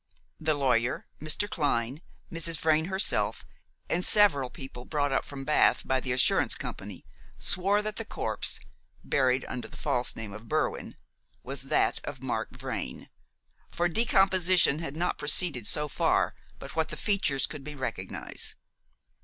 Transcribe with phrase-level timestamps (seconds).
[0.39, 1.47] The lawyer, Mr.
[1.47, 2.01] Clyne,
[2.31, 2.57] Mrs.
[2.57, 3.45] Vrain herself,
[3.87, 7.05] and several people brought up from Bath by the assurance company,
[7.37, 8.59] swore that the corpse
[9.03, 10.95] buried under the false name of Berwin
[11.43, 13.11] was that of Mark Vrain,
[13.69, 18.55] for decomposition had not proceeded so far but what the features could be recognised.